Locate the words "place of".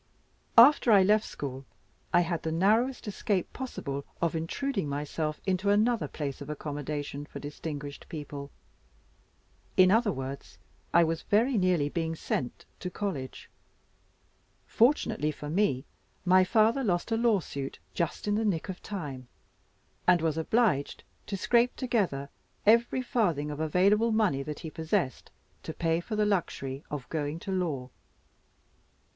6.07-6.49